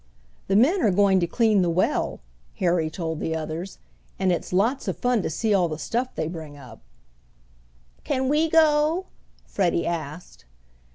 "The 0.47 0.55
men 0.55 0.81
are 0.81 0.89
going 0.89 1.19
to 1.19 1.27
clean 1.27 1.61
the 1.61 1.69
well," 1.69 2.21
Harry 2.55 2.89
told 2.89 3.19
the 3.19 3.35
others, 3.35 3.77
"and 4.17 4.31
it's 4.31 4.51
lots 4.51 4.87
of 4.87 4.97
fun 4.97 5.21
to 5.21 5.29
see 5.29 5.53
all 5.53 5.67
the 5.69 5.77
stuff 5.77 6.15
they 6.15 6.27
bring 6.27 6.57
up." 6.57 6.81
"Can 8.03 8.27
we 8.27 8.49
go?" 8.49 9.05
Freddie 9.45 9.85
asked. 9.85 10.45